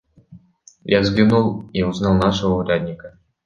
Я 0.83 0.99
взглянул 1.01 1.69
и 1.73 1.83
узнал 1.83 2.15
нашего 2.15 2.55
урядника. 2.55 3.19